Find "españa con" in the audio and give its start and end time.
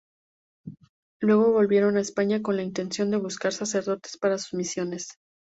2.01-2.55